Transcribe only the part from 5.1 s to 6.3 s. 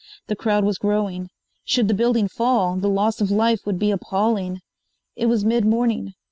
It was mid morning.